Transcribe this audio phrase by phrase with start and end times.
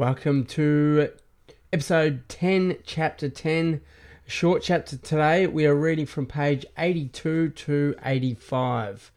[0.00, 1.10] Welcome to
[1.74, 3.82] episode 10, chapter 10.
[4.26, 5.46] Short chapter today.
[5.46, 9.12] We are reading from page 82 to 85.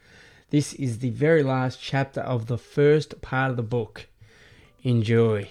[0.49, 4.07] This is the very last chapter of the first part of the book.
[4.83, 5.47] Enjoy.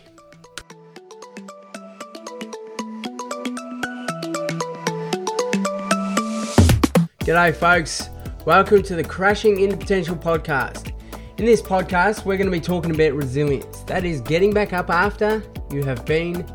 [7.21, 8.11] G'day, folks.
[8.45, 10.93] Welcome to the Crashing into Potential podcast.
[11.39, 13.82] In this podcast, we're going to be talking about resilience.
[13.93, 16.51] That is getting back up after you have been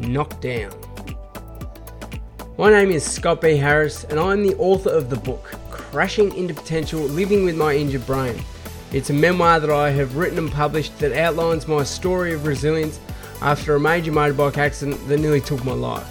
[0.00, 0.70] knocked down.
[2.58, 3.56] My name is Scott B.
[3.56, 8.04] Harris, and I'm the author of the book Crashing into Potential Living with My Injured
[8.04, 8.38] Brain.
[8.92, 13.00] It's a memoir that I have written and published that outlines my story of resilience
[13.40, 16.06] after a major motorbike accident that nearly took my life.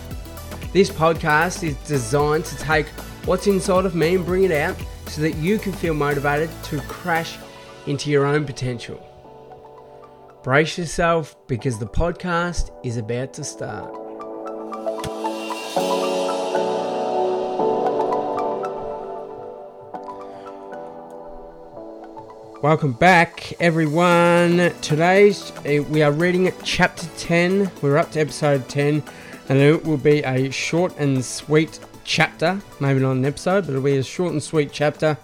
[0.73, 2.87] This podcast is designed to take
[3.25, 6.81] what's inside of me and bring it out so that you can feel motivated to
[6.87, 7.37] crash
[7.85, 9.12] into your own potential.
[10.43, 13.93] Brace yourself because the podcast is about to start.
[22.61, 24.73] Welcome back, everyone.
[24.81, 27.71] Today's uh, we are reading chapter 10.
[27.81, 29.01] We're up to episode 10,
[29.47, 32.61] and it will be a short and sweet chapter.
[32.81, 35.17] Maybe not an episode, but it'll be a short and sweet chapter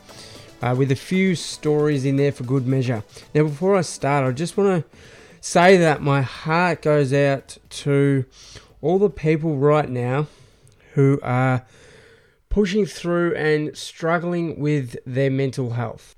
[0.62, 3.04] uh, with a few stories in there for good measure.
[3.34, 4.98] Now, before I start, I just want to
[5.42, 8.26] say that my heart goes out to
[8.82, 10.28] all the people right now
[10.94, 11.66] who are
[12.50, 16.16] pushing through and struggling with their mental health.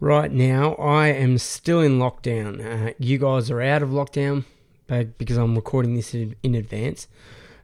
[0.00, 2.88] Right now, I am still in lockdown.
[2.90, 4.44] Uh, you guys are out of lockdown
[4.86, 7.08] but because I'm recording this in, in advance,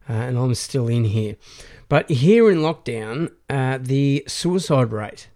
[0.08, 1.36] uh, and I'm still in here.
[1.88, 5.28] But here in lockdown, uh, the suicide rate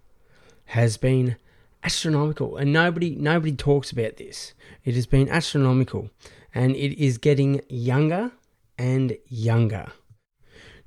[0.66, 1.36] has been
[1.82, 4.54] astronomical, and nobody nobody talks about this.
[4.84, 6.10] It has been astronomical,
[6.54, 8.32] and it is getting younger
[8.78, 9.92] and younger.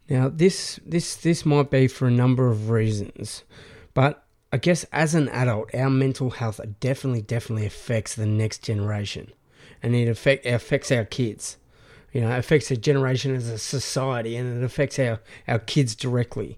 [0.09, 3.43] Now, this this this might be for a number of reasons,
[3.93, 9.31] but I guess as an adult, our mental health definitely definitely affects the next generation,
[9.83, 11.57] and it affect it affects our kids.
[12.13, 15.95] You know, it affects a generation as a society, and it affects our our kids
[15.95, 16.57] directly.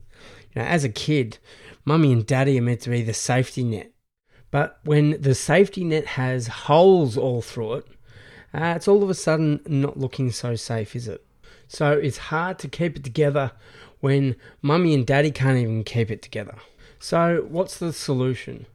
[0.53, 1.39] You know, as a kid,
[1.89, 3.91] mummy and daddy are meant to be the safety net.
[4.51, 7.87] But when the safety net has holes all through it,
[8.53, 11.25] uh, it's all of a sudden not looking so safe, is it?
[11.67, 13.53] So it's hard to keep it together
[14.01, 16.57] when mummy and daddy can't even keep it together.
[16.99, 18.67] So what's the solution?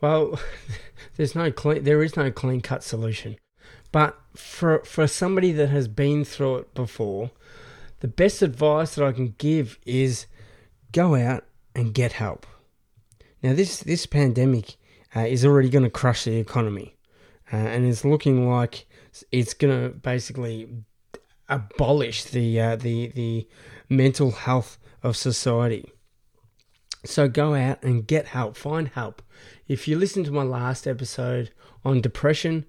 [0.00, 0.38] Well,
[1.16, 3.36] there's no clean, there is no clean cut solution.
[3.90, 7.32] But for for somebody that has been through it before,
[7.98, 10.26] the best advice that I can give is
[10.92, 11.47] go out
[11.78, 12.44] and get help.
[13.40, 14.74] Now, this this pandemic
[15.14, 16.96] uh, is already going to crush the economy,
[17.52, 18.88] uh, and it's looking like
[19.30, 20.68] it's going to basically
[21.48, 23.46] abolish the uh, the the
[23.88, 25.88] mental health of society.
[27.04, 29.22] So go out and get help, find help.
[29.68, 31.52] If you listen to my last episode
[31.84, 32.64] on depression,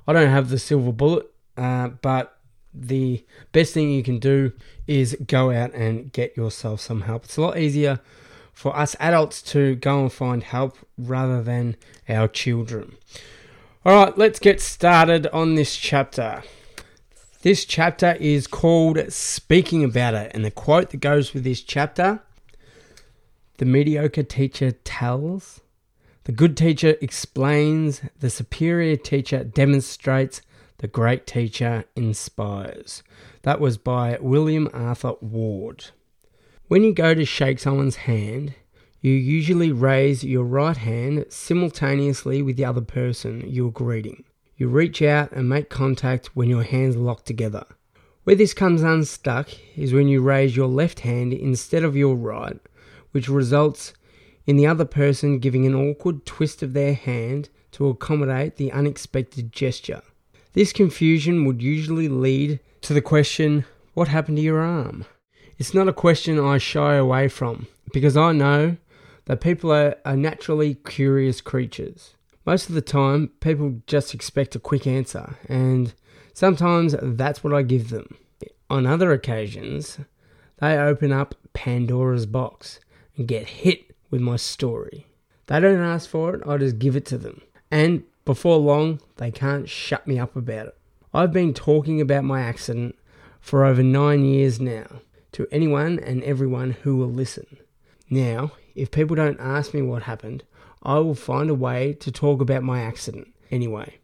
[0.07, 2.37] I don't have the silver bullet, uh, but
[2.73, 4.51] the best thing you can do
[4.87, 7.25] is go out and get yourself some help.
[7.25, 7.99] It's a lot easier
[8.53, 11.75] for us adults to go and find help rather than
[12.09, 12.95] our children.
[13.87, 16.43] All right, let's get started on this chapter.
[17.41, 22.19] This chapter is called Speaking About It, and the quote that goes with this chapter
[23.59, 25.61] The mediocre teacher tells,
[26.25, 30.41] the good teacher explains, the superior teacher demonstrates,
[30.79, 33.03] the great teacher inspires.
[33.43, 35.91] That was by William Arthur Ward.
[36.67, 38.53] When you go to shake someone's hand,
[39.07, 44.25] you usually raise your right hand simultaneously with the other person you're greeting.
[44.57, 47.65] You reach out and make contact when your hands lock together.
[48.25, 52.59] Where this comes unstuck is when you raise your left hand instead of your right,
[53.11, 53.93] which results
[54.45, 59.53] in the other person giving an awkward twist of their hand to accommodate the unexpected
[59.53, 60.01] gesture.
[60.51, 63.63] This confusion would usually lead to the question,
[63.93, 65.05] What happened to your arm?
[65.57, 68.75] It's not a question I shy away from because I know
[69.27, 72.15] that people are, are naturally curious creatures.
[72.45, 75.93] Most of the time, people just expect a quick answer, and
[76.33, 78.17] sometimes that's what I give them.
[78.69, 79.99] On other occasions,
[80.59, 82.79] they open up Pandora's box
[83.17, 85.07] and get hit with my story.
[85.47, 87.41] They don't ask for it, I just give it to them.
[87.69, 90.77] And before long, they can't shut me up about it.
[91.13, 92.97] I've been talking about my accident
[93.41, 95.01] for over nine years now
[95.33, 97.57] to anyone and everyone who will listen.
[98.09, 100.43] Now, if people don't ask me what happened,
[100.83, 103.97] I will find a way to talk about my accident anyway.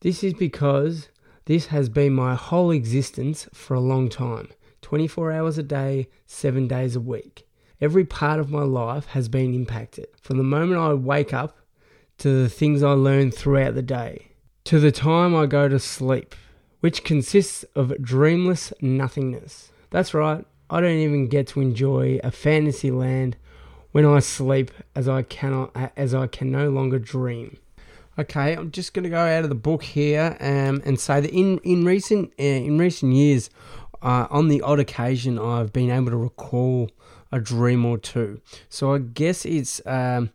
[0.00, 1.08] This is because
[1.44, 4.48] this has been my whole existence for a long time
[4.80, 7.46] 24 hours a day, 7 days a week.
[7.80, 10.06] Every part of my life has been impacted.
[10.20, 11.58] From the moment I wake up
[12.18, 14.28] to the things I learn throughout the day,
[14.64, 16.34] to the time I go to sleep,
[16.80, 19.70] which consists of dreamless nothingness.
[19.90, 23.36] That's right, I don't even get to enjoy a fantasy land
[23.94, 27.58] when I sleep as I cannot as I can no longer dream.
[28.18, 31.30] Okay, I'm just going to go out of the book here um, and say that
[31.30, 33.50] in in recent uh, in recent years,
[34.02, 36.90] uh, on the odd occasion, I've been able to recall
[37.30, 38.40] a dream or two.
[38.68, 40.30] So I guess it's um,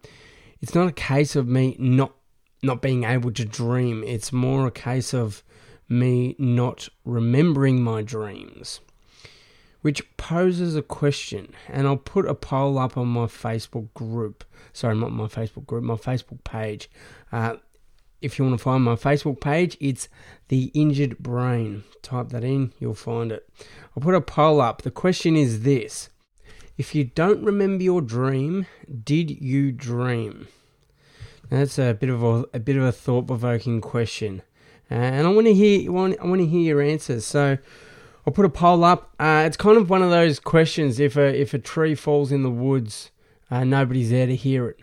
[0.62, 2.14] it's not a case of me not
[2.64, 4.06] not being able to dream.
[4.06, 5.44] It's more a case of
[5.90, 8.80] me not remembering my dreams
[9.82, 11.54] which poses a question.
[11.68, 14.44] And I'll put a poll up on my Facebook group.
[14.74, 16.90] Sorry, not my Facebook group, my Facebook page.
[17.32, 17.56] Uh,
[18.22, 20.10] if you want to find my Facebook page, it's
[20.50, 21.84] The Injured Brain.
[22.02, 23.48] Type that in, you'll find it.
[23.96, 24.82] I'll put a poll up.
[24.82, 26.10] The question is this
[26.78, 28.66] If you don't remember your dream,
[29.04, 30.48] did you dream?
[31.50, 34.44] that's a bit of a, a bit of a thought provoking question.
[34.92, 37.26] Uh, and I want to hear I want, I want to hear your answers.
[37.26, 37.58] So
[38.26, 39.14] I'll put a poll up.
[39.20, 41.00] Uh, it's kind of one of those questions.
[41.00, 43.12] If a if a tree falls in the woods,
[43.50, 44.80] uh, nobody's there to hear it.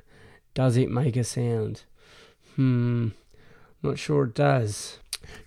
[0.54, 1.82] Does it make a sound?
[2.54, 3.08] Hmm,
[3.82, 4.98] not sure it does.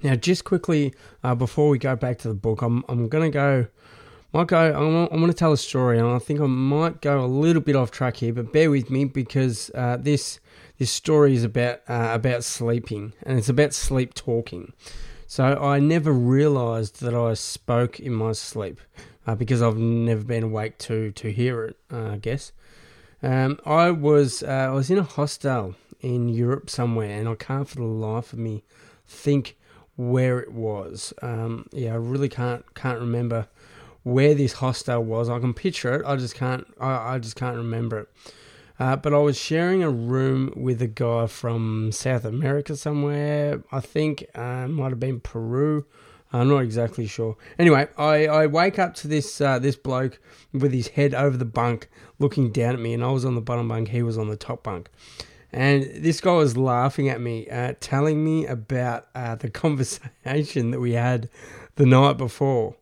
[0.03, 0.94] Now, just quickly
[1.24, 3.68] uh, before we go back to the book, I'm I'm gonna go.
[4.31, 4.71] Might go.
[4.71, 7.75] I'm, I'm gonna tell a story, and I think I might go a little bit
[7.75, 10.39] off track here, but bear with me because uh, this
[10.77, 14.74] this story is about uh, about sleeping, and it's about sleep talking.
[15.31, 18.81] So I never realised that I spoke in my sleep
[19.28, 21.78] uh, because I've never been awake to to hear it.
[21.94, 22.52] Uh, I guess
[23.22, 27.70] um, I was uh, I was in a hostel in Europe somewhere, and I can't
[27.70, 28.64] for the life of me
[29.06, 29.56] think
[29.98, 31.14] where it was.
[31.22, 33.48] Um, yeah, I really can't can't remember
[34.02, 35.30] where this hostel was.
[35.30, 36.08] I can picture it.
[36.08, 36.66] I just can't.
[36.81, 38.10] I, I just can't remember it.
[38.80, 43.62] Uh, but I was sharing a room with a guy from South America somewhere.
[43.74, 45.86] I think uh, might have been Peru.
[46.31, 47.36] I'm not exactly sure.
[47.58, 50.20] Anyway, I, I wake up to this uh, this bloke
[50.54, 51.90] with his head over the bunk,
[52.20, 54.38] looking down at me, and I was on the bottom bunk, he was on the
[54.38, 54.90] top bunk,
[55.52, 60.80] and this guy was laughing at me, uh, telling me about uh, the conversation that
[60.80, 61.30] we had
[61.76, 62.76] the night before.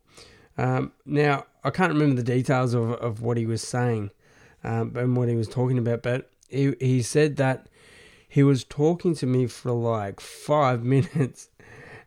[0.57, 4.11] Um, now I can't remember the details of of what he was saying,
[4.63, 6.03] um, and what he was talking about.
[6.03, 7.67] But he, he said that
[8.27, 11.49] he was talking to me for like five minutes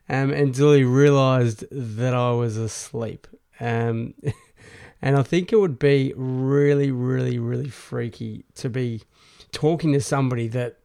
[0.08, 3.26] um, until he realized that I was asleep.
[3.58, 4.14] Um,
[5.02, 9.02] and I think it would be really, really, really freaky to be
[9.52, 10.76] talking to somebody that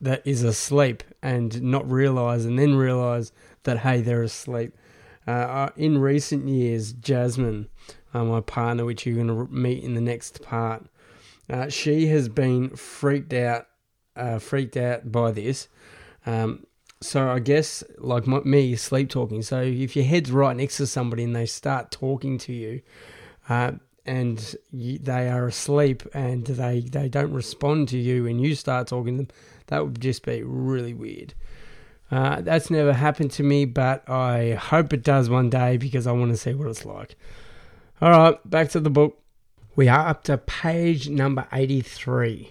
[0.00, 4.74] that is asleep and not realize and then realize that hey they're asleep
[5.26, 7.68] uh, in recent years jasmine
[8.12, 10.86] uh, my partner which you're going to meet in the next part
[11.48, 13.66] uh, she has been freaked out,
[14.16, 15.68] uh, freaked out by this.
[16.24, 16.66] Um,
[17.00, 19.42] so I guess like my, me, sleep talking.
[19.42, 22.82] So if your head's right next to somebody and they start talking to you,
[23.48, 23.72] uh,
[24.06, 28.86] and you, they are asleep and they they don't respond to you and you start
[28.86, 29.28] talking to them,
[29.66, 31.34] that would just be really weird.
[32.10, 36.12] Uh, that's never happened to me, but I hope it does one day because I
[36.12, 37.16] want to see what it's like.
[38.00, 39.20] All right, back to the book.
[39.76, 42.50] We are up to page number 83.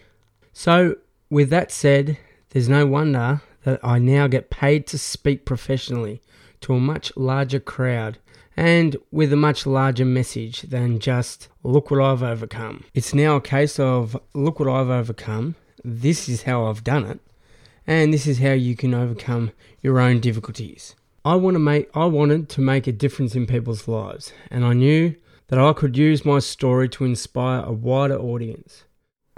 [0.53, 2.19] So, with that said,
[2.51, 6.21] there's no wonder that I now get paid to speak professionally
[6.61, 8.19] to a much larger crowd
[8.55, 12.83] and with a much larger message than just look what I've overcome.
[12.93, 17.19] It's now a case of look what I've overcome, this is how I've done it,
[17.87, 19.51] and this is how you can overcome
[19.81, 20.93] your own difficulties.
[21.25, 24.73] I want to make I wanted to make a difference in people's lives, and I
[24.73, 25.15] knew
[25.47, 28.83] that I could use my story to inspire a wider audience.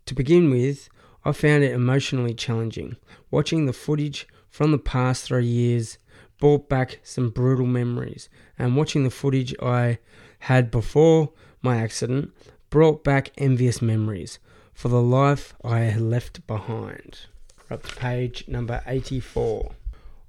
[0.07, 0.89] to begin with,
[1.25, 2.97] I found it emotionally challenging.
[3.31, 5.99] Watching the footage from the past three years
[6.41, 10.01] brought back some brutal memories, and watching the footage I
[10.41, 11.31] had before
[11.62, 12.33] my accident
[12.69, 14.41] brought back envious memories
[14.83, 17.27] for the life I had left behind.
[17.71, 19.77] up to page number 84.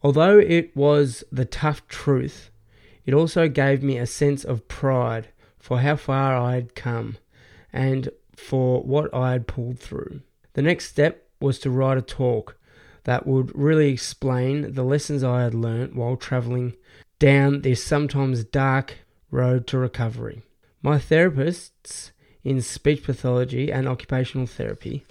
[0.04, 2.52] Although it was the tough truth,
[3.04, 7.18] it also gave me a sense of pride for how far I had come
[7.74, 10.22] and for what I had pulled through.
[10.54, 12.56] The next step was to write a talk
[13.06, 16.76] that would really explain the lessons I had learnt while travelling
[17.18, 19.00] down this sometimes dark
[19.32, 20.44] road to recovery.
[20.84, 22.12] My therapists
[22.44, 25.06] in speech pathology and occupational therapy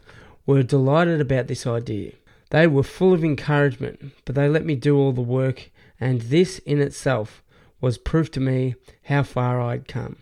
[0.46, 2.12] were delighted about this idea.
[2.50, 6.58] They were full of encouragement, but they let me do all the work, and this
[6.60, 7.42] in itself
[7.80, 8.74] was proof to me
[9.04, 10.16] how far I'd come.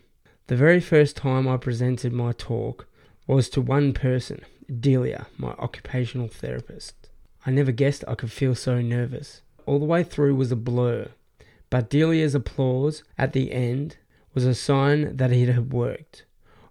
[0.46, 2.86] The very first time I presented my talk
[3.26, 4.44] was to one person,
[4.80, 7.08] Delia, my occupational therapist.
[7.46, 9.42] I never guessed I could feel so nervous.
[9.66, 11.08] All the way through was a blur,
[11.70, 13.96] but Delia's applause at the end
[14.34, 16.24] was a sign that it had worked.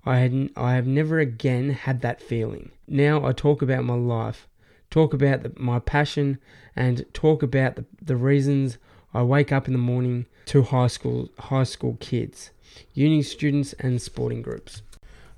[0.05, 2.71] I had I have never again had that feeling.
[2.87, 4.47] Now I talk about my life,
[4.89, 6.39] talk about the, my passion,
[6.75, 8.77] and talk about the, the reasons
[9.13, 12.51] I wake up in the morning to high school high school kids,
[12.93, 14.81] uni students, and sporting groups.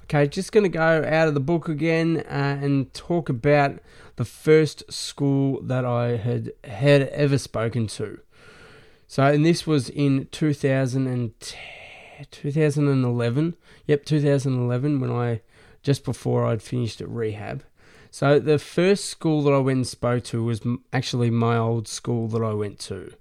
[0.03, 3.80] Okay, just going to go out of the book again uh, and talk about
[4.18, 8.20] the first school that I had had ever spoken to.
[9.08, 11.60] So, and this was in 2010,
[12.30, 13.56] 2011.
[13.88, 15.42] Yep, 2011 when I
[15.84, 17.63] just before I'd finished at rehab.
[18.12, 20.62] So the first school that I went and spoke to was
[20.92, 23.13] actually my old school that I went to,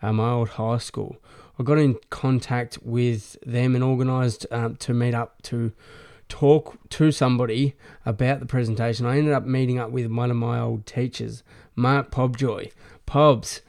[0.00, 1.18] uh, my old high school.
[1.58, 5.72] I got in contact with them and organised um, to meet up to
[6.28, 7.74] talk to somebody
[8.06, 9.06] about the presentation.
[9.06, 11.42] I ended up meeting up with one of my old teachers,
[11.74, 12.72] Mark Pobjoy.
[13.06, 13.62] Pobs,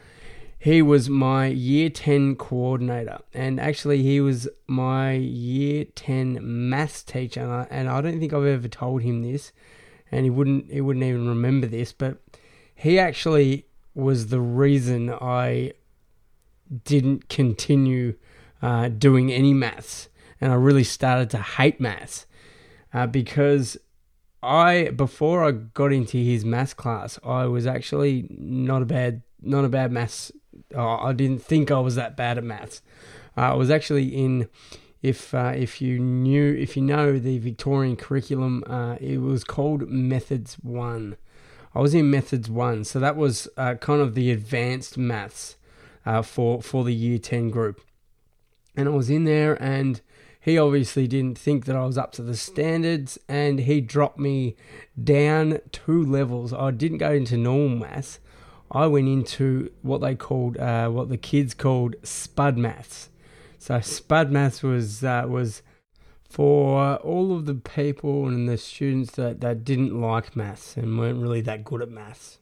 [0.59, 7.41] he was my year 10 coordinator, and actually, he was my year 10 maths teacher.
[7.41, 9.53] And I, and I don't think I've ever told him this,
[10.11, 12.17] and he wouldn't, he wouldn't even remember this, but
[12.75, 15.73] he actually was the reason I
[16.83, 18.15] didn't continue
[18.61, 20.09] uh, doing any maths,
[20.41, 22.25] and I really started to hate maths
[22.93, 23.77] uh, because
[24.41, 29.65] I before I got into his maths class, I was actually not a bad not
[29.65, 30.31] a bad maths.
[30.75, 32.81] Uh, I didn't think I was that bad at maths.
[33.37, 34.47] Uh, I was actually in.
[35.01, 39.89] If uh, if you knew if you know the Victorian curriculum, uh, it was called
[39.89, 41.15] Methods One.
[41.73, 45.55] I was in Methods One, so that was uh, kind of the advanced maths
[46.23, 47.79] for for the Year Ten group,
[48.75, 50.01] and I was in there and
[50.39, 54.55] he obviously didn't think that I was up to the standards and he dropped me
[55.01, 56.53] down two levels.
[56.53, 58.19] I didn't go into normal maths.
[58.71, 63.09] I went into what they called, uh, what the kids called spud maths.
[63.57, 65.61] So spud maths was uh, was
[66.29, 71.19] for all of the people and the students that, that didn't like maths and weren't
[71.19, 72.37] really that good at maths.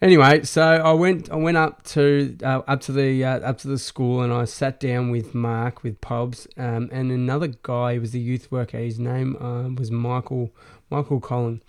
[0.00, 3.68] Anyway, so I went I went up to uh, up to the uh, up to
[3.68, 8.00] the school and I sat down with Mark with Pobs um, and another guy who
[8.00, 8.78] was a youth worker.
[8.78, 10.50] His name uh, was Michael
[10.90, 11.62] Michael Collin.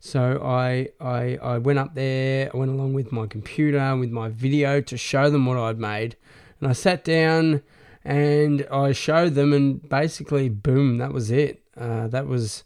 [0.00, 2.50] So I, I I went up there.
[2.52, 6.16] I went along with my computer with my video to show them what I'd made,
[6.60, 7.62] and I sat down
[8.04, 11.62] and I showed them, and basically, boom, that was it.
[11.76, 12.64] Uh, that was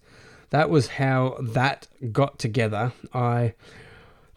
[0.51, 2.93] that was how that got together.
[3.15, 3.55] I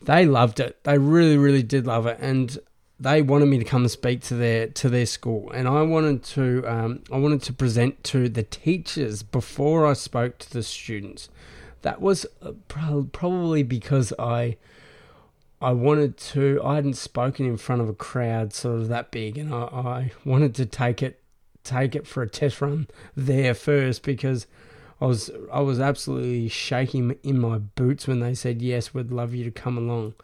[0.01, 0.83] they loved it.
[0.83, 2.17] They really, really did love it.
[2.21, 2.57] And
[2.99, 6.23] they wanted me to come and speak to their to their school, and I wanted
[6.23, 11.29] to um, I wanted to present to the teachers before I spoke to the students.
[11.85, 14.57] That was uh, probably because I
[15.61, 19.37] I wanted to I hadn't spoken in front of a crowd sort of that big,
[19.37, 21.21] and I, I wanted to take it
[21.63, 24.47] take it for a test run there first because
[24.99, 29.35] I was I was absolutely shaking in my boots when they said yes, we'd love
[29.35, 30.15] you to come along.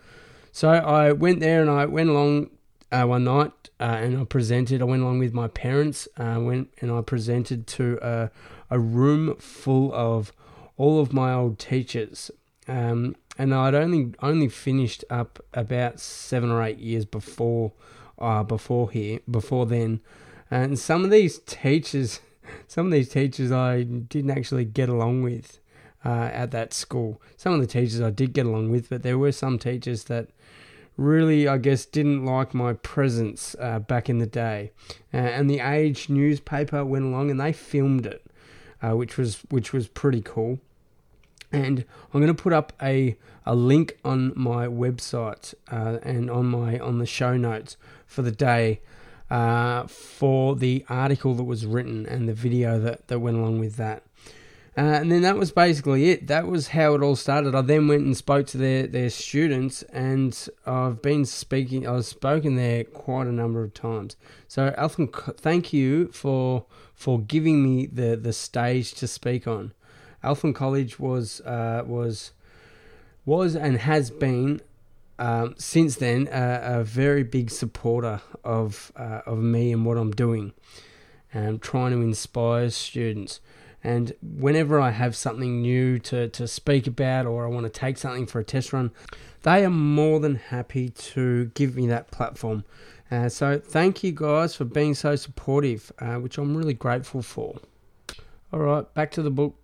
[0.51, 2.49] So I went there and I went along
[2.91, 4.81] uh, one night uh, and I presented.
[4.81, 6.07] I went along with my parents.
[6.17, 8.31] Uh, went and I presented to a,
[8.71, 10.33] a room full of
[10.81, 12.31] all of my old teachers.
[12.67, 17.71] Um, and I'd only only finished up about seven or eight years before
[18.17, 20.01] uh, before here before then.
[20.49, 22.19] And some of these teachers,
[22.67, 25.59] some of these teachers I didn't actually get along with
[26.03, 27.21] uh, at that school.
[27.37, 30.29] Some of the teachers I did get along with, but there were some teachers that
[30.97, 34.71] really, I guess, didn't like my presence uh, back in the day.
[35.13, 38.25] And the Age newspaper went along and they filmed it,
[38.81, 40.59] uh, which was which was pretty cool.
[41.51, 46.45] And I'm going to put up a, a link on my website uh, and on
[46.47, 48.81] my on the show notes for the day
[49.29, 53.77] uh, for the article that was written and the video that, that went along with
[53.77, 54.03] that.
[54.77, 56.27] Uh, and then that was basically it.
[56.27, 57.53] That was how it all started.
[57.55, 61.85] I then went and spoke to their, their students, and I've been speaking.
[61.85, 64.15] I've spoken there quite a number of times.
[64.47, 66.65] So, Eltham, thank you for
[66.95, 69.73] for giving me the, the stage to speak on.
[70.23, 72.31] Eltham College was uh, was
[73.25, 74.61] was and has been
[75.19, 80.53] um, since then a very big supporter of uh, of me and what I'm doing,
[81.33, 83.39] and trying to inspire students.
[83.83, 87.97] And whenever I have something new to, to speak about or I want to take
[87.97, 88.91] something for a test run,
[89.41, 92.63] they are more than happy to give me that platform.
[93.09, 97.59] Uh, so thank you guys for being so supportive, uh, which I'm really grateful for.
[98.53, 99.55] All right, back to the book.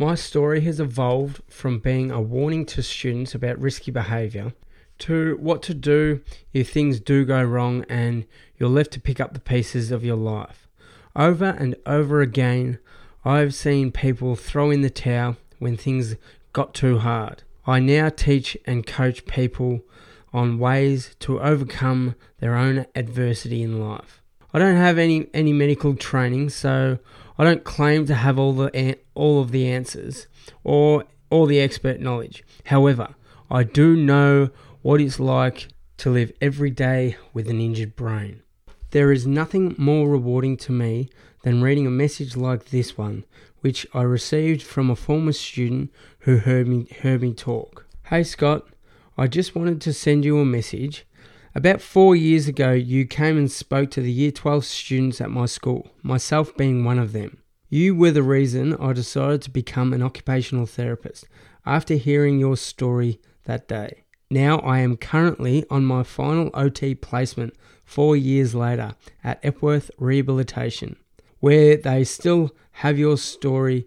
[0.00, 4.52] My story has evolved from being a warning to students about risky behaviour
[5.00, 6.20] to what to do
[6.52, 8.24] if things do go wrong and
[8.58, 10.68] you're left to pick up the pieces of your life.
[11.16, 12.78] Over and over again,
[13.24, 16.14] I've seen people throw in the towel when things
[16.52, 17.42] got too hard.
[17.66, 19.82] I now teach and coach people
[20.32, 24.22] on ways to overcome their own adversity in life.
[24.54, 26.98] I don't have any, any medical training, so
[27.38, 30.26] I don't claim to have all the all of the answers
[30.64, 32.42] or all the expert knowledge.
[32.64, 33.14] However,
[33.48, 34.50] I do know
[34.82, 38.42] what it's like to live every day with an injured brain.
[38.90, 41.10] There is nothing more rewarding to me
[41.44, 43.24] than reading a message like this one,
[43.60, 47.86] which I received from a former student who heard me, heard me talk.
[48.06, 48.66] Hey Scott,
[49.16, 51.06] I just wanted to send you a message.
[51.58, 55.46] About four years ago, you came and spoke to the Year 12 students at my
[55.46, 57.38] school, myself being one of them.
[57.68, 61.26] You were the reason I decided to become an occupational therapist
[61.66, 64.04] after hearing your story that day.
[64.30, 68.94] Now I am currently on my final OT placement four years later
[69.24, 70.94] at Epworth Rehabilitation
[71.40, 73.84] where they still have your story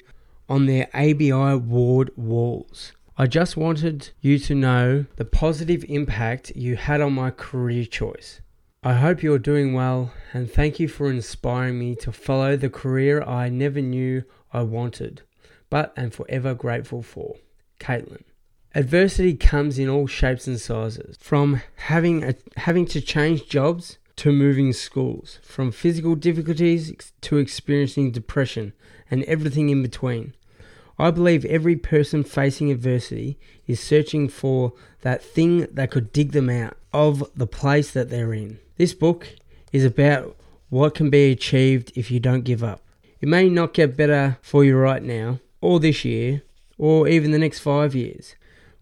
[0.50, 2.92] on their ABI ward walls.
[3.22, 8.42] I just wanted you to know the positive impact you had on my career choice.
[8.82, 13.22] I hope you're doing well and thank you for inspiring me to follow the career
[13.22, 15.22] I never knew I wanted,
[15.70, 17.36] but am forever grateful for.
[17.80, 18.24] Caitlin.
[18.74, 24.32] Adversity comes in all shapes and sizes, from having a, having to change jobs to
[24.32, 28.74] moving schools, from physical difficulties to experiencing depression
[29.12, 30.34] and everything in between.
[31.02, 36.48] I believe every person facing adversity is searching for that thing that could dig them
[36.48, 38.60] out of the place that they're in.
[38.78, 39.28] This book
[39.72, 40.36] is about
[40.70, 42.84] what can be achieved if you don't give up.
[43.20, 46.44] It may not get better for you right now, or this year,
[46.78, 48.36] or even the next five years,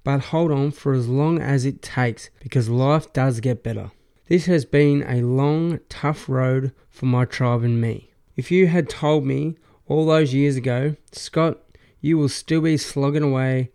[0.03, 3.91] but hold on for as long as it takes because life does get better.
[4.27, 8.09] This has been a long, tough road for my tribe and me.
[8.35, 9.55] If you had told me
[9.87, 11.59] all those years ago, Scott,
[12.01, 13.71] you will still be slogging away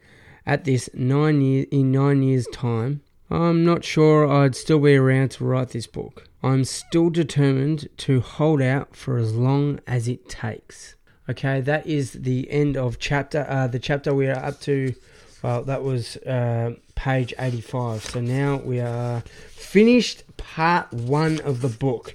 [0.47, 5.31] at this nine year, in nine years' time, I'm not sure I'd still be around
[5.33, 6.29] to write this book.
[6.43, 10.95] I'm still determined to hold out for as long as it takes.
[11.29, 13.47] Okay, that is the end of chapter.
[13.49, 14.95] Uh, the chapter we are up to,
[15.43, 18.05] well, that was uh, page 85.
[18.05, 22.15] So now we are finished part one of the book.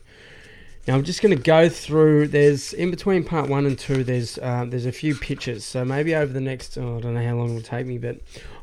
[0.90, 2.30] Now I'm just going to go through.
[2.30, 4.04] There's in between part one and two.
[4.04, 5.64] There's uh, there's a few pictures.
[5.64, 8.00] So maybe over the next oh, I don't know how long it will take me,
[8.00, 8.18] but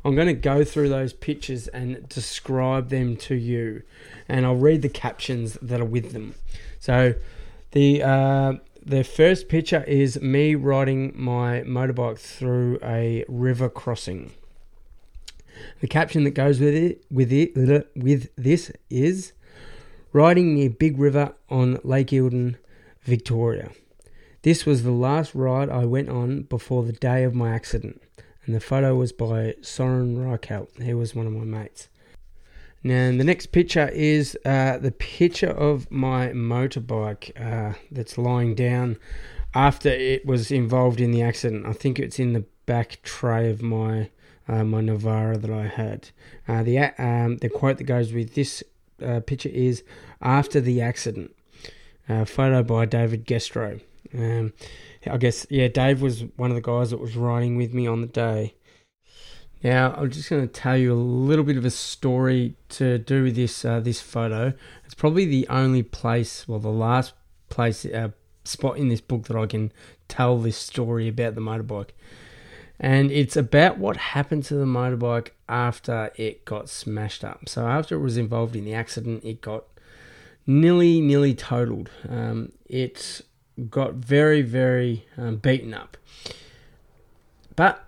[0.04, 3.84] I'm going to go through those pictures and describe them to you,
[4.28, 6.34] and I'll read the captions that are with them.
[6.80, 7.14] So,
[7.70, 14.32] the uh, the first picture is me riding my motorbike through a river crossing.
[15.80, 19.32] The caption that goes with it with it with this is
[20.16, 22.56] riding near Big River on Lake Eildon,
[23.02, 23.70] Victoria.
[24.40, 28.00] This was the last ride I went on before the day of my accident,
[28.46, 30.82] and the photo was by Soren Reichelt.
[30.82, 31.90] He was one of my mates.
[32.82, 38.96] Now, the next picture is uh, the picture of my motorbike uh, that's lying down
[39.54, 41.66] after it was involved in the accident.
[41.66, 44.08] I think it's in the back tray of my
[44.48, 46.08] uh, my Navara that I had.
[46.48, 48.62] Uh, the um, the quote that goes with this
[49.04, 49.82] uh, picture is
[50.20, 51.34] "After the accident."
[52.08, 53.80] Uh, photo by David Gestro.
[54.16, 54.52] Um,
[55.10, 58.00] I guess yeah, Dave was one of the guys that was riding with me on
[58.00, 58.54] the day.
[59.62, 63.24] Now I'm just going to tell you a little bit of a story to do
[63.24, 64.52] with this uh, this photo.
[64.84, 67.14] It's probably the only place, well, the last
[67.48, 68.10] place uh,
[68.44, 69.72] spot in this book that I can
[70.08, 71.90] tell this story about the motorbike
[72.78, 77.48] and it's about what happened to the motorbike after it got smashed up.
[77.48, 79.64] So after it was involved in the accident, it got
[80.46, 81.90] nearly nearly totaled.
[82.08, 83.22] Um, it
[83.70, 85.96] got very very um, beaten up,
[87.54, 87.84] but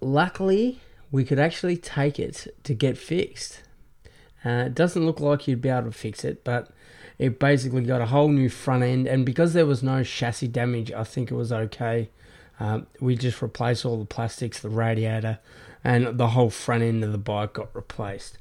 [0.00, 3.62] luckily we could actually take it to get fixed.
[4.44, 6.70] Uh, it doesn't look like you'd be able to fix it, but
[7.18, 10.92] it basically got a whole new front end, and because there was no chassis damage,
[10.92, 12.10] I think it was okay
[12.60, 15.38] um, we just replaced all the plastics, the radiator,
[15.84, 18.38] and the whole front end of the bike got replaced.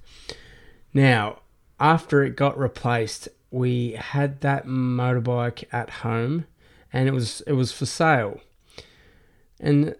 [0.93, 1.39] Now,
[1.79, 6.45] after it got replaced, we had that motorbike at home,
[6.91, 8.41] and it was it was for sale.
[9.59, 9.95] And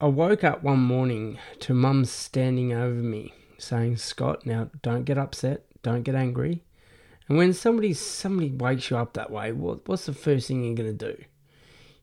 [0.00, 5.18] I woke up one morning to Mum standing over me, saying, "Scott, now don't get
[5.18, 6.62] upset, don't get angry."
[7.28, 10.74] And when somebody somebody wakes you up that way, what, what's the first thing you're
[10.74, 11.16] gonna do?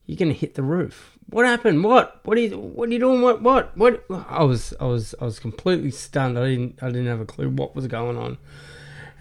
[0.10, 1.19] You're gonna hit the roof.
[1.30, 1.84] What happened?
[1.84, 2.22] What?
[2.24, 2.58] What are you?
[2.58, 3.22] What are you doing?
[3.22, 3.43] What?
[3.43, 3.78] What?
[3.78, 4.04] What?
[4.28, 6.36] I was, I was, I was completely stunned.
[6.36, 8.39] I didn't, I didn't have a clue what was going on.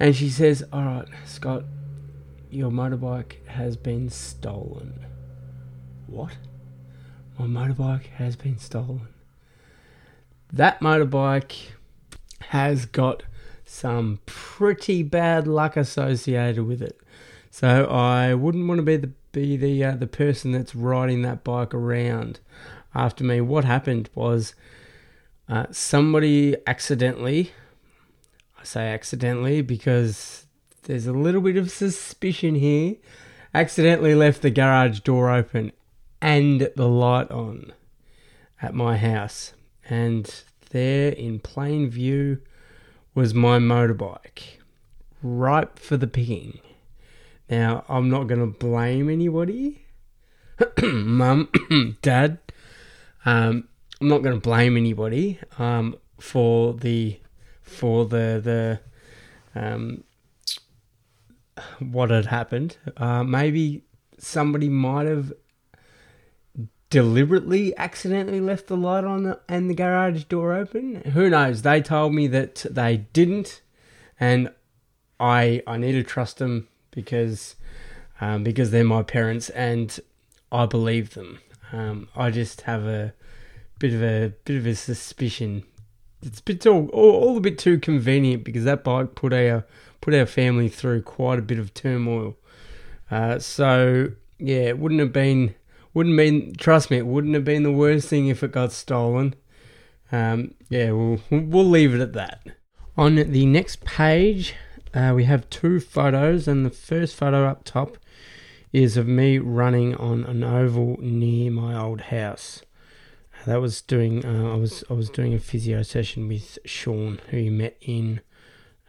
[0.01, 1.65] And she says, "All right, Scott,
[2.49, 5.05] your motorbike has been stolen."
[6.07, 6.39] What?
[7.39, 9.09] My motorbike has been stolen.
[10.51, 11.73] That motorbike
[12.41, 13.25] has got
[13.67, 16.99] some pretty bad luck associated with it.
[17.51, 21.45] So I wouldn't want to be the be the uh, the person that's riding that
[21.45, 22.41] bike around
[22.95, 23.41] after me.
[23.41, 24.55] What happened was
[25.49, 27.53] uh, somebody accidentally,
[28.59, 30.47] I say accidentally because
[30.83, 32.97] there's a little bit of suspicion here,
[33.55, 35.73] accidentally left the garage door open
[36.21, 37.73] and the light on
[38.61, 39.53] at my house.
[39.89, 42.41] And there in plain view
[43.15, 44.59] was my motorbike,
[45.23, 46.61] ripe for the picking.
[47.51, 49.85] Now, I'm not going to blame anybody.
[50.83, 51.49] Mum,
[52.03, 52.39] Dad,
[53.25, 53.69] um,
[54.01, 57.19] I'm not going to blame anybody um, for the
[57.63, 58.41] for the
[59.55, 60.05] the um,
[61.79, 62.77] what had happened.
[62.97, 63.85] Uh, maybe
[64.19, 65.33] somebody might have
[66.91, 71.03] deliberately accidentally left the light on and the garage door open.
[71.13, 71.63] Who knows?
[71.63, 73.63] They told me that they didn't,
[74.19, 74.53] and
[75.19, 77.55] I I need to trust them because
[78.21, 80.01] um, because they're my parents and
[80.51, 81.39] I believe them.
[81.71, 83.15] Um, I just have a
[83.79, 85.63] bit of a bit of a suspicion.
[86.23, 89.65] It's a bit all, all, all a bit too convenient because that bike put our
[90.01, 92.37] put our family through quite a bit of turmoil.
[93.13, 94.09] Uh, so
[94.39, 95.55] yeah, it wouldn't have been
[95.95, 99.37] wouldn't been trust me, it wouldn't have been the worst thing if it got stolen.
[100.11, 102.41] Um, yeah, we'll we'll leave it at that.
[102.97, 104.57] On the next page,
[104.99, 107.99] uh, we have two photos, and the first photo up top
[108.73, 112.63] is of me running on an oval near my old house.
[113.47, 114.25] That was doing.
[114.25, 118.23] Uh, I was I was doing a physio session with Sean, who you met in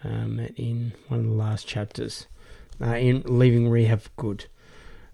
[0.03, 2.25] uh, met in one of the last chapters,
[2.81, 4.45] uh, in leaving rehab for good.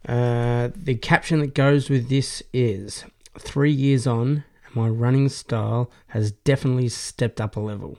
[0.07, 3.03] Uh, the caption that goes with this is
[3.37, 7.97] three years on, my running style has definitely stepped up a level.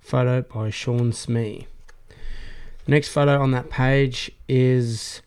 [0.00, 1.68] Photo by Sean Smee.
[2.92, 5.22] Next photo on that page is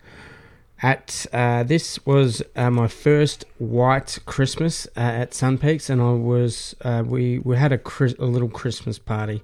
[0.84, 6.12] at uh, this was uh, my first white Christmas uh, at Sun Peaks, and I
[6.12, 7.80] was uh, we we had a,
[8.20, 9.42] a little Christmas party,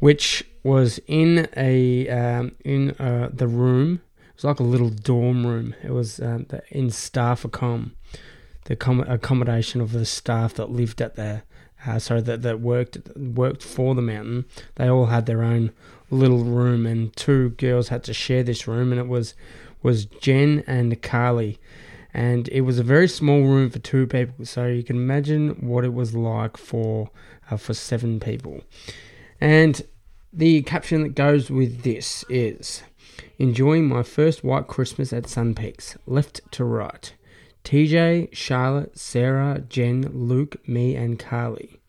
[0.00, 4.00] which was in a um, in uh, the room.
[4.30, 5.76] It was like a little dorm room.
[5.80, 7.92] It was uh, the, in staff accom,
[8.64, 11.44] the com- accommodation of the staff that lived at the
[11.86, 14.44] uh, sorry, that, that worked worked for the mountain,
[14.76, 15.70] they all had their own
[16.14, 19.34] little room, and two girls had to share this room, and it was
[19.82, 21.58] was Jen and Carly,
[22.14, 24.46] and it was a very small room for two people.
[24.46, 27.10] So you can imagine what it was like for
[27.50, 28.62] uh, for seven people,
[29.40, 29.82] and
[30.32, 32.82] the caption that goes with this is.
[33.36, 37.12] Enjoying my first white Christmas at Sun Peaks, left to right.
[37.64, 41.80] TJ, Charlotte, Sarah, Jen, Luke, me, and Carly.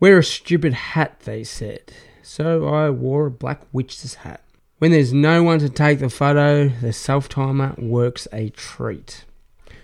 [0.00, 1.92] Wear a stupid hat, they said.
[2.22, 4.42] So I wore a black witch's hat.
[4.78, 9.24] When there's no one to take the photo, the self timer works a treat.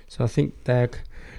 [0.08, 0.88] So I think they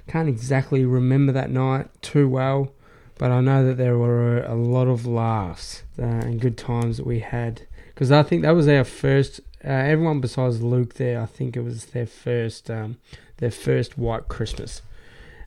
[0.08, 2.72] can't exactly remember that night too well,
[3.18, 7.08] but I know that there were a lot of laughs uh, and good times that
[7.08, 7.64] we had.
[7.94, 11.62] Because I think that was our first, uh, everyone besides Luke there, I think it
[11.62, 12.98] was their first um,
[13.38, 14.82] their first white Christmas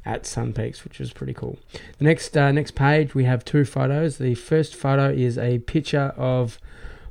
[0.04, 1.58] at Sun Peaks, which was pretty cool.
[1.98, 4.18] The next uh, next page we have two photos.
[4.18, 6.58] The first photo is a picture of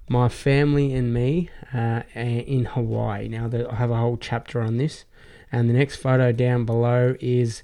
[0.08, 3.28] my family and me uh, in Hawaii.
[3.28, 5.06] Now I have a whole chapter on this,
[5.52, 7.64] and the next photo down below is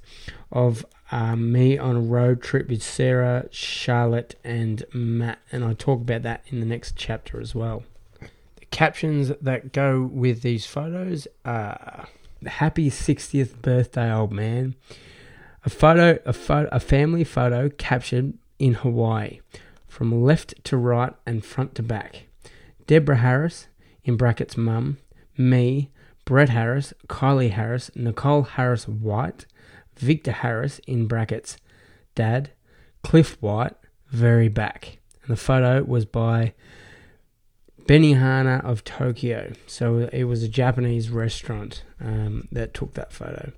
[0.52, 6.02] of um, me on a road trip with Sarah, Charlotte, and Matt, and I talk
[6.02, 7.84] about that in the next chapter as well.
[8.20, 12.08] The captions that go with these photos are
[12.46, 14.76] happy 60th birthday, old man.
[15.66, 19.40] A photo, a photo, a family photo captured in Hawaii,
[19.88, 22.28] from left to right and front to back.
[22.86, 23.68] Deborah Harris,
[24.04, 25.00] in brackets, mum,
[25.36, 25.90] me,
[26.24, 29.48] Brett Harris, Kylie Harris, Nicole Harris White,
[29.96, 31.58] Victor Harris, in brackets,
[32.14, 32.52] dad,
[33.04, 33.76] Cliff White,
[34.10, 35.00] very back.
[35.24, 36.54] And the photo was by
[37.86, 39.54] Benihana of Tokyo.
[39.66, 43.52] So it was a Japanese restaurant um, that took that photo.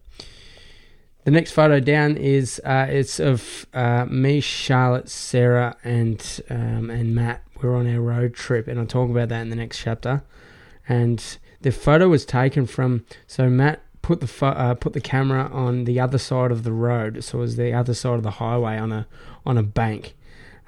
[1.27, 7.13] The next photo down is uh, it's of uh, me, Charlotte, Sarah, and um, and
[7.13, 7.43] Matt.
[7.61, 10.23] We're on our road trip, and I'll talk about that in the next chapter.
[10.87, 11.21] And
[11.59, 15.83] the photo was taken from so Matt put the fo- uh, put the camera on
[15.83, 18.77] the other side of the road, so it was the other side of the highway
[18.77, 19.05] on a
[19.45, 20.15] on a bank,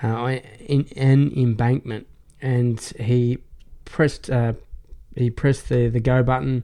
[0.03, 2.05] uh, in an embankment,
[2.41, 3.37] and he
[3.85, 4.51] pressed uh,
[5.15, 6.63] he pressed the, the go button,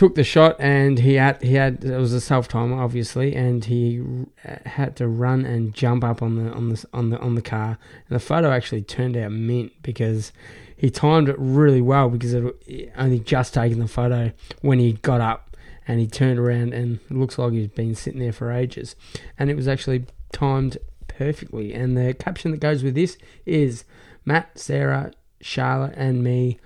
[0.00, 3.66] took the shot, and he had he had it was a self timer obviously, and
[3.66, 4.02] he
[4.48, 7.42] uh, had to run and jump up on the on the on the on the
[7.42, 7.76] car,
[8.08, 10.32] and the photo actually turned out mint because
[10.74, 14.32] he timed it really well because it only just taken the photo
[14.62, 15.54] when he got up
[15.86, 18.96] and he turned around and it looks like he's been sitting there for ages,
[19.38, 21.74] and it was actually timed perfectly.
[21.74, 23.84] And the caption that goes with this is
[24.24, 26.58] Matt, Sarah, Charlotte and me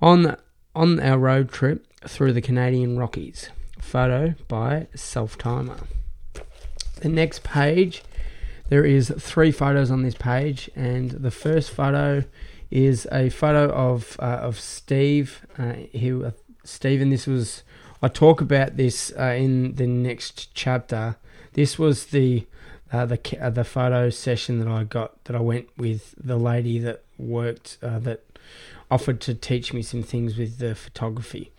[0.00, 0.38] on
[0.74, 3.50] on our road trip through the Canadian Rockies.
[3.78, 5.78] Photo by Self Timer.
[7.00, 8.02] The next page,
[8.68, 12.24] there is three photos on this page, and the first photo
[12.70, 15.46] is a photo of uh, of Steve.
[15.58, 16.30] Uh, who uh,
[16.62, 17.62] Steve, and this was
[18.02, 21.16] I talk about this uh, in the next chapter.
[21.52, 22.46] This was the
[22.92, 26.78] uh, the uh, the photo session that I got that I went with the lady
[26.78, 28.24] that worked uh, that
[28.90, 31.52] offered to teach me some things with the photography,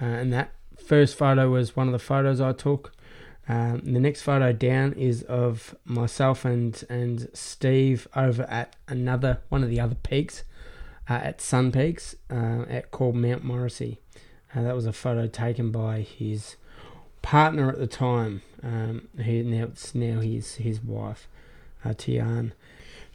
[0.00, 2.92] uh, and that first photo was one of the photos I took.
[3.48, 9.64] Um, the next photo down is of myself and and Steve over at another one
[9.64, 10.44] of the other peaks
[11.08, 13.98] uh, at Sun Peaks at called Mount Morrisey.
[14.54, 16.56] that was a photo taken by his
[17.22, 18.42] partner at the time.
[18.62, 21.28] Um, he now it's now his his wife,
[21.84, 22.52] uh, Tian.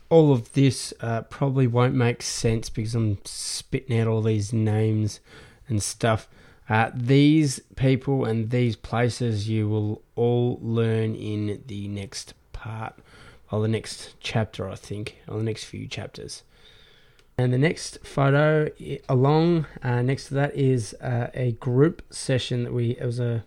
[0.10, 5.20] All of this uh, probably won't make sense because I'm spitting out all these names
[5.68, 6.28] and stuff.
[6.68, 12.96] Uh, these people and these places you will all learn in the next part,
[13.52, 16.44] or the next chapter, I think, or the next few chapters.
[17.38, 18.70] And the next photo
[19.10, 23.44] along uh, next to that is uh, a group session that we it was a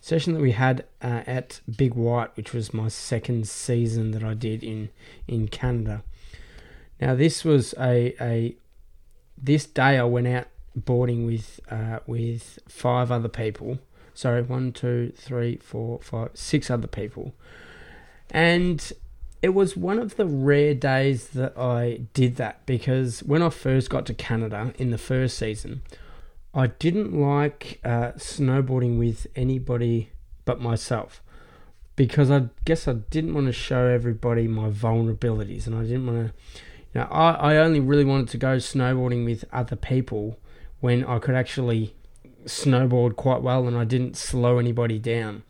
[0.00, 4.34] session that we had uh, at Big White, which was my second season that I
[4.34, 4.90] did in
[5.26, 6.02] in Canada.
[7.00, 8.56] Now this was a a
[9.42, 13.78] this day I went out boarding with uh, with five other people.
[14.14, 17.34] Sorry, one, two, three, four, five, six other people,
[18.30, 18.92] and
[19.42, 23.88] it was one of the rare days that I did that because when I first
[23.88, 25.82] got to Canada in the first season,
[26.52, 30.10] I didn't like uh, snowboarding with anybody
[30.44, 31.22] but myself
[31.96, 36.28] because I guess I didn't want to show everybody my vulnerabilities and I didn't want
[36.28, 36.34] to,
[36.94, 40.38] you know, I, I only really wanted to go snowboarding with other people
[40.80, 41.94] when I could actually
[42.44, 45.42] snowboard quite well and I didn't slow anybody down.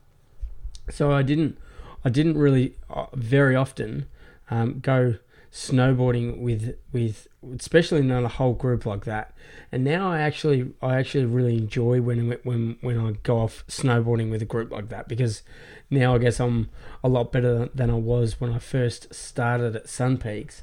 [0.91, 1.59] So I didn't
[2.05, 4.07] I didn't really uh, very often
[4.51, 5.17] um, go
[5.53, 9.35] snowboarding with with especially not a whole group like that.
[9.73, 14.31] And now I actually I actually really enjoy when when when I go off snowboarding
[14.31, 15.43] with a group like that because
[15.91, 16.71] now I guess I'm
[17.03, 20.63] a lot better than I was when I first started at Sun Peaks.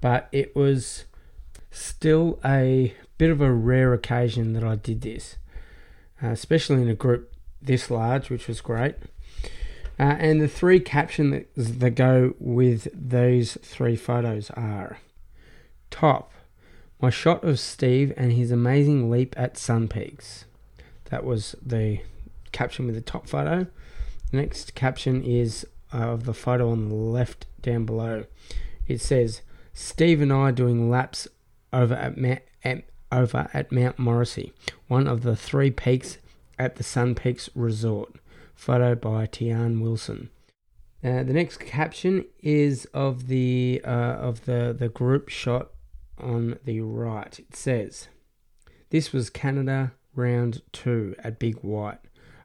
[0.00, 1.04] But it was
[1.70, 5.36] still a bit of a rare occasion that I did this,
[6.22, 8.96] uh, especially in a group this large, which was great.
[9.98, 14.98] Uh, and the three captions that, that go with those three photos are
[15.90, 16.32] top,
[17.00, 20.44] my shot of Steve and his amazing leap at Sun Peaks.
[21.06, 22.00] That was the
[22.52, 23.66] caption with the top photo.
[24.32, 28.24] Next caption is uh, of the photo on the left down below.
[28.86, 31.28] It says, Steve and I doing laps
[31.72, 34.52] over at, Ma- at, over at Mount Morrisey,
[34.88, 36.18] one of the three peaks
[36.58, 38.16] at the Sun Peaks Resort.
[38.56, 40.30] Photo by Tian Wilson.
[41.04, 45.68] Uh, the next caption is of the uh, of the, the group shot
[46.18, 47.38] on the right.
[47.38, 48.08] It says,
[48.90, 52.00] "This was Canada round two at Big White,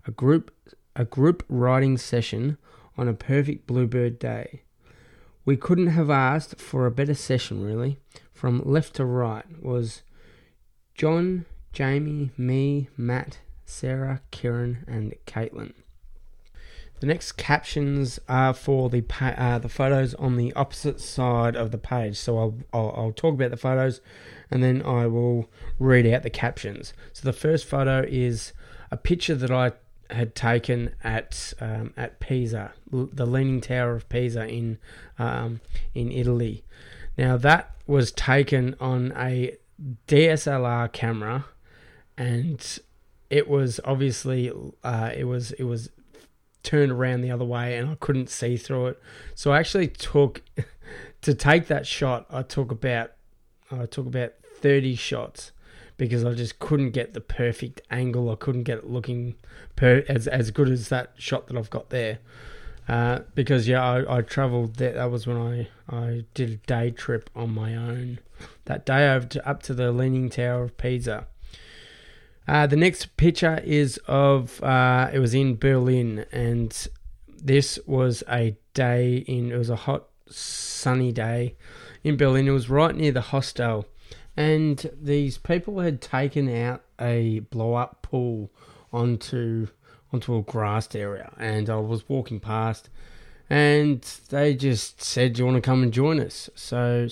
[0.05, 0.53] a group
[0.95, 2.57] a group riding session
[2.97, 4.63] on a perfect bluebird day.
[5.45, 7.97] We couldn't have asked for a better session, really.
[8.33, 10.03] From left to right was
[10.95, 15.73] John, Jamie, me, Matt, Sarah, Kieran, and Caitlin.
[16.99, 21.71] The next captions are for the pa- uh, the photos on the opposite side of
[21.71, 22.15] the page.
[22.15, 24.01] So I'll, I'll, I'll talk about the photos,
[24.51, 25.49] and then I will
[25.79, 26.93] read out the captions.
[27.11, 28.53] So the first photo is
[28.91, 29.71] a picture that I
[30.11, 34.77] had taken at um, at Pisa, the Leaning Tower of Pisa in
[35.17, 35.61] um,
[35.95, 36.63] in Italy.
[37.17, 39.57] Now that was taken on a
[40.07, 41.45] DSLR camera,
[42.17, 42.79] and
[43.29, 44.51] it was obviously
[44.83, 45.89] uh, it was it was
[46.63, 49.01] turned around the other way and I couldn't see through it.
[49.33, 50.43] So I actually took
[51.21, 52.25] to take that shot.
[52.29, 53.13] I took about
[53.71, 55.51] I took about thirty shots
[55.97, 58.29] because I just couldn't get the perfect angle.
[58.29, 59.35] I couldn't get it looking
[59.75, 62.19] per as as good as that shot that I've got there.
[62.87, 64.93] Uh, because yeah, I, I travelled there.
[64.93, 68.19] That was when I, I did a day trip on my own.
[68.65, 71.27] That day over to, up to the Leaning Tower of Pisa.
[72.47, 76.87] Uh, the next picture is of uh, it was in Berlin, and
[77.27, 79.51] this was a day in.
[79.51, 81.55] It was a hot, sunny day
[82.03, 82.47] in Berlin.
[82.47, 83.85] It was right near the hostel,
[84.35, 88.51] and these people had taken out a blow up pool
[88.91, 89.67] onto
[90.13, 92.89] onto a grassed area, and I was walking past.
[93.49, 97.07] And they just said, "Do you want to come and join us?" So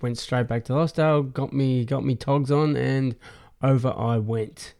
[0.00, 3.16] went straight back to the hostel, got me got me togs on, and
[3.62, 4.74] over I went.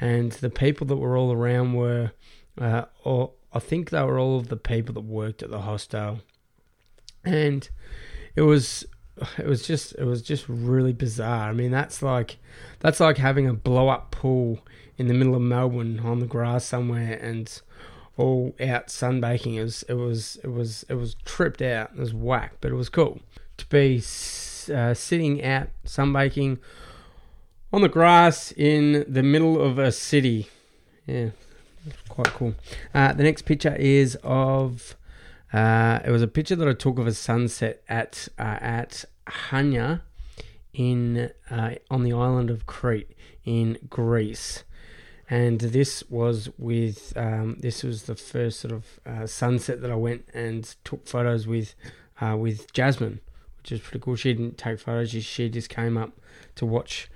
[0.00, 2.12] And the people that were all around were,
[2.60, 6.20] uh, or I think they were all of the people that worked at the hostel.
[7.24, 7.68] And
[8.34, 8.86] it was
[9.38, 11.50] it was just it was just really bizarre.
[11.50, 12.38] I mean, that's like
[12.80, 14.60] that's like having a blow up pool
[14.98, 17.60] in the middle of Melbourne on the grass somewhere and
[18.16, 19.56] all out sunbaking.
[19.56, 21.90] It was it was it was it was tripped out.
[21.94, 23.20] It was whack, but it was cool
[23.56, 23.98] to be
[24.72, 26.58] uh, sitting out sunbaking
[27.72, 30.48] on the grass in the middle of a city.
[31.06, 31.30] Yeah,
[32.08, 32.54] quite cool.
[32.94, 34.96] Uh, the next picture is of.
[35.52, 40.00] Uh, it was a picture that I took of a sunset at uh, at Hania
[40.72, 43.10] in uh, on the island of Crete
[43.44, 44.64] in Greece,
[45.32, 49.94] and this was with um, this was the first sort of uh, sunset that I
[49.94, 51.74] went and took photos with
[52.20, 53.18] uh, with Jasmine,
[53.56, 54.14] which is pretty cool.
[54.14, 56.12] She didn't take photos; she, she just came up
[56.56, 57.10] to watch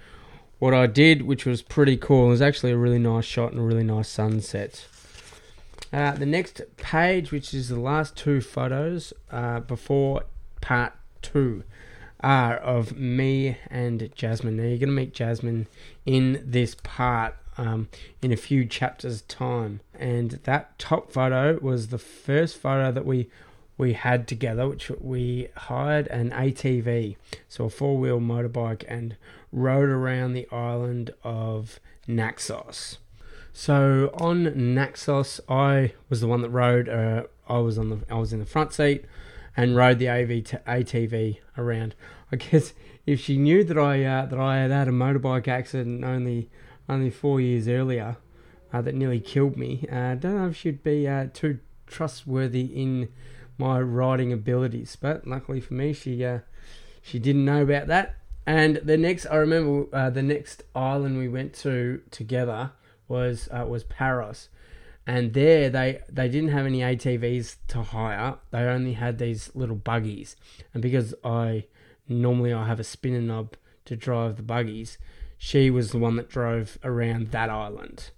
[0.59, 2.29] what I did, which was pretty cool.
[2.29, 4.87] It was actually a really nice shot and a really nice sunset.
[5.93, 10.25] Uh, the next page, which is the last two photos uh, before
[10.63, 11.65] part two,
[12.21, 14.57] are of me and Jasmine.
[14.57, 15.67] Now you're going to meet Jasmine
[16.07, 17.89] in this part um,
[18.23, 23.29] in a few chapters' time, and that top photo was the first photo that we
[23.79, 27.17] we had together, which we hired an ATV,
[27.49, 29.17] so a four wheel motorbike, and
[29.53, 32.99] rode around the island of Naxos.
[33.53, 36.89] So on Naxos, I was the one that rode.
[36.89, 39.05] Uh, I was on the I was in the front seat
[39.57, 41.95] and rode the AV t- ATV around.
[42.31, 42.75] I guess
[43.07, 46.51] if she knew that I uh, that I had had a motorbike accident only
[46.89, 48.17] only four years earlier
[48.73, 52.65] uh, that nearly killed me, uh, I don't know if she'd be uh, too trustworthy
[52.65, 53.09] in
[53.59, 54.97] my riding abilities.
[54.97, 56.41] But luckily for me, she uh,
[57.03, 58.17] she didn't know about that.
[58.47, 62.73] And the next, I remember uh, the next island we went to together
[63.09, 64.49] was uh, was Paros,
[65.07, 68.37] and there they they didn't have any ATVs to hire.
[68.51, 70.37] They only had these little buggies,
[70.73, 71.65] and because I
[72.09, 73.57] normally I have a spinner knob
[73.87, 74.99] to drive the buggies,
[75.39, 78.11] she was the one that drove around that island.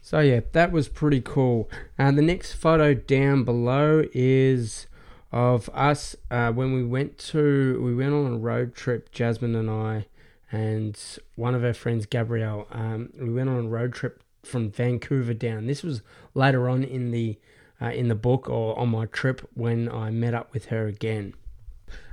[0.00, 1.70] So yeah, that was pretty cool.
[1.98, 4.86] And the next photo down below is
[5.32, 9.12] of us uh, when we went to we went on a road trip.
[9.12, 10.06] Jasmine and I
[10.50, 10.98] and
[11.36, 12.66] one of our friends, Gabrielle.
[12.72, 15.66] Um, we went on a road trip from Vancouver down.
[15.66, 16.02] This was
[16.34, 17.38] later on in the
[17.80, 21.34] uh, in the book or on my trip when I met up with her again.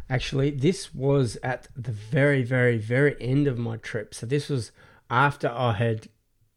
[0.09, 4.13] Actually, this was at the very, very, very end of my trip.
[4.13, 4.71] So this was
[5.09, 6.07] after I had.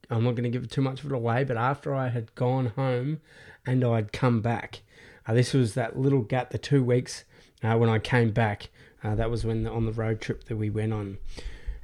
[0.08, 2.66] I'm not going to give too much of it away, but after I had gone
[2.66, 3.20] home
[3.64, 4.80] and I'd come back.
[5.26, 7.24] Uh, this was that little gap, the two weeks
[7.62, 8.70] uh, when I came back.
[9.04, 11.18] Uh, that was when the, on the road trip that we went on.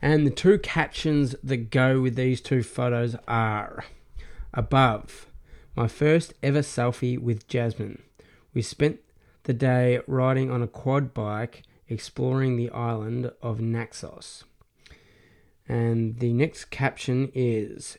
[0.02, 3.84] And the two captions that go with these two photos are
[4.52, 5.26] above,
[5.74, 8.02] my first ever selfie with Jasmine.
[8.52, 9.00] We spent
[9.46, 14.44] the day riding on a quad bike exploring the island of Naxos.
[15.68, 17.96] And the next caption is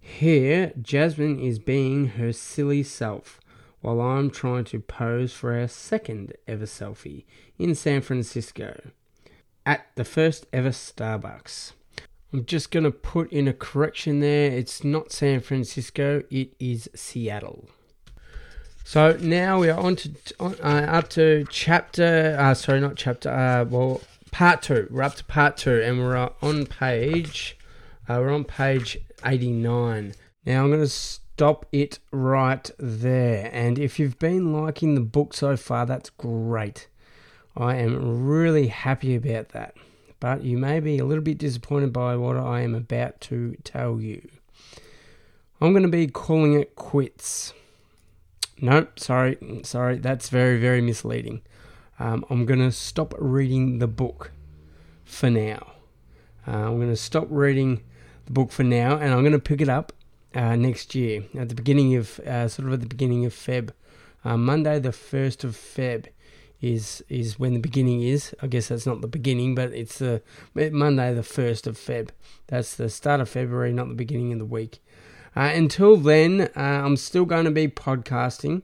[0.00, 3.40] Here, Jasmine is being her silly self
[3.80, 7.24] while I'm trying to pose for our second ever selfie
[7.58, 8.90] in San Francisco
[9.64, 11.72] at the first ever Starbucks.
[12.32, 14.52] I'm just going to put in a correction there.
[14.52, 17.68] It's not San Francisco, it is Seattle.
[18.86, 22.36] So now we are on to uh, up to chapter.
[22.38, 23.28] Uh, sorry, not chapter.
[23.28, 24.86] Uh, well, part two.
[24.92, 27.58] We're up to part two, and we're on page.
[28.08, 30.14] Uh, we're on page eighty-nine.
[30.46, 33.50] Now I'm going to stop it right there.
[33.52, 36.86] And if you've been liking the book so far, that's great.
[37.56, 39.74] I am really happy about that.
[40.20, 44.00] But you may be a little bit disappointed by what I am about to tell
[44.00, 44.28] you.
[45.60, 47.52] I'm going to be calling it quits.
[48.60, 51.42] Nope, sorry, sorry, that's very, very misleading.
[51.98, 54.32] Um, I'm going to stop reading the book
[55.04, 55.72] for now.
[56.46, 57.82] Uh, I'm going to stop reading
[58.24, 59.92] the book for now, and I'm going to pick it up
[60.34, 63.70] uh, next year at the beginning of, uh, sort of at the beginning of Feb,
[64.24, 66.06] uh, Monday the first of Feb
[66.60, 68.34] is is when the beginning is.
[68.40, 70.22] I guess that's not the beginning, but it's the
[70.54, 72.08] Monday, the first of Feb.
[72.46, 74.82] That's the start of February, not the beginning of the week.
[75.36, 78.62] Uh, until then, uh, I'm still going to be podcasting.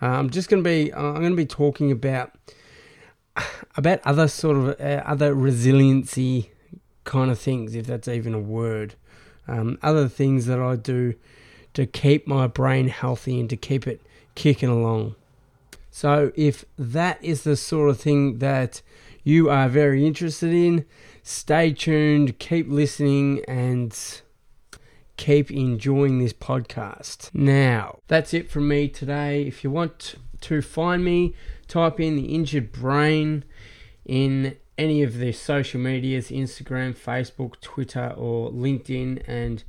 [0.00, 2.32] Uh, I'm just going to be I'm going to be talking about
[3.76, 6.50] about other sort of uh, other resiliency
[7.04, 8.94] kind of things, if that's even a word.
[9.46, 11.14] Um, other things that I do
[11.74, 14.00] to keep my brain healthy and to keep it
[14.34, 15.14] kicking along.
[15.90, 18.82] So, if that is the sort of thing that
[19.22, 20.84] you are very interested in,
[21.22, 23.96] stay tuned, keep listening, and
[25.16, 27.30] keep enjoying this podcast.
[27.34, 29.42] Now, that's it from me today.
[29.42, 31.34] If you want to find me,
[31.68, 33.44] type in the injured brain
[34.04, 39.64] in any of the social medias Instagram, Facebook, Twitter, or LinkedIn, and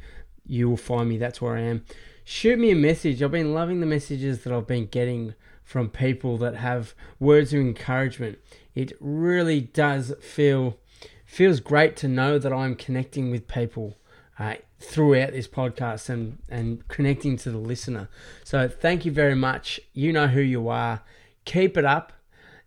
[0.46, 1.18] you will find me.
[1.18, 1.86] That's where I am.
[2.24, 3.24] Shoot me a message.
[3.24, 5.34] I've been loving the messages that I've been getting
[5.64, 8.38] from people that have words of encouragement.
[8.76, 10.78] It really does feel
[11.26, 13.98] feels great to know that I'm connecting with people
[14.40, 18.10] uh, throughout this podcast and and connecting to the listener.
[18.44, 19.80] So thank you very much.
[19.94, 21.02] You know who you are.
[21.46, 22.14] Keep it up,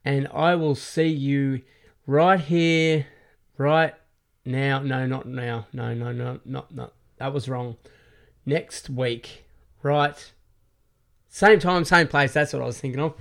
[0.04, 1.62] and I will see you
[2.06, 3.06] right here,
[3.58, 3.94] right
[4.44, 4.80] now.
[4.80, 5.66] No, not now.
[5.72, 6.94] No, no, no, not not.
[7.18, 7.76] That was wrong.
[8.46, 9.44] Next week,
[9.82, 10.32] right
[11.32, 12.32] same time, same place.
[12.32, 13.14] That's what I was thinking of.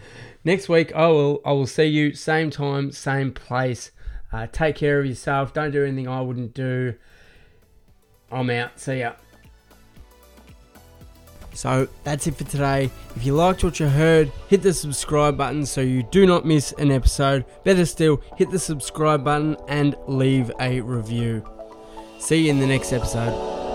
[0.43, 3.91] Next week, I will I will see you same time, same place.
[4.33, 5.53] Uh, take care of yourself.
[5.53, 6.95] Don't do anything I wouldn't do.
[8.31, 8.79] I'm out.
[8.79, 9.13] See ya.
[11.53, 12.89] So that's it for today.
[13.15, 16.71] If you liked what you heard, hit the subscribe button so you do not miss
[16.77, 17.43] an episode.
[17.65, 21.43] Better still, hit the subscribe button and leave a review.
[22.19, 23.68] See you in the next episode.